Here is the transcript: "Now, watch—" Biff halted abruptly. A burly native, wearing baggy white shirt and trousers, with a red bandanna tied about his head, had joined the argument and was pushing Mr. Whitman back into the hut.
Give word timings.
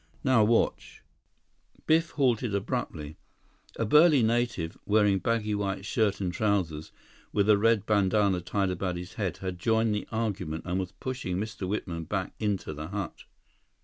"Now, 0.23 0.43
watch—" 0.43 1.03
Biff 1.85 2.09
halted 2.09 2.55
abruptly. 2.55 3.17
A 3.75 3.85
burly 3.85 4.23
native, 4.23 4.75
wearing 4.83 5.19
baggy 5.19 5.53
white 5.53 5.85
shirt 5.85 6.19
and 6.19 6.33
trousers, 6.33 6.91
with 7.31 7.47
a 7.47 7.55
red 7.55 7.85
bandanna 7.85 8.41
tied 8.41 8.71
about 8.71 8.95
his 8.97 9.13
head, 9.13 9.37
had 9.45 9.59
joined 9.59 9.93
the 9.93 10.07
argument 10.11 10.65
and 10.65 10.79
was 10.79 10.91
pushing 10.93 11.37
Mr. 11.37 11.67
Whitman 11.67 12.05
back 12.05 12.33
into 12.39 12.73
the 12.73 12.87
hut. 12.87 13.25